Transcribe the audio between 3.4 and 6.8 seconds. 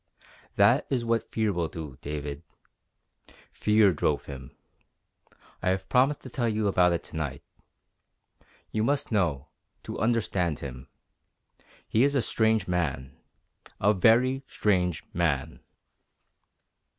Fear drove him. I have promised to tell you